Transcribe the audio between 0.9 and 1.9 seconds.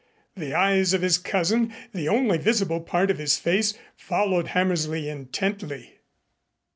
of his cousin,